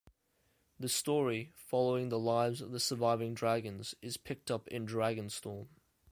[0.79, 5.67] The story, following the lives of the surviving dragons, is picked up in Dragonstorm.